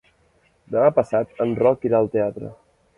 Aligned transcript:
Demà 0.77 0.89
passat 1.01 1.39
en 1.47 1.55
Roc 1.63 1.89
irà 1.91 2.03
al 2.05 2.13
teatre. 2.19 2.55